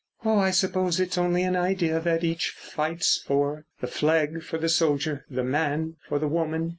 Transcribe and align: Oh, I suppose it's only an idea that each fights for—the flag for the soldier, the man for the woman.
Oh, 0.25 0.39
I 0.39 0.49
suppose 0.49 0.99
it's 0.99 1.15
only 1.15 1.43
an 1.43 1.55
idea 1.55 1.99
that 1.99 2.23
each 2.23 2.55
fights 2.57 3.21
for—the 3.23 3.85
flag 3.85 4.41
for 4.41 4.57
the 4.57 4.67
soldier, 4.67 5.27
the 5.29 5.43
man 5.43 5.97
for 6.09 6.17
the 6.17 6.27
woman. 6.27 6.69